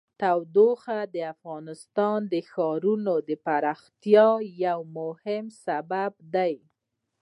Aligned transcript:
تودوخه 0.21 0.99
د 1.13 1.17
افغانستان 1.33 2.19
د 2.33 2.33
ښاري 2.51 3.35
پراختیا 3.45 4.29
یو 4.65 4.79
مهم 4.99 5.45
سبب 5.65 6.11
دی. 6.35 6.53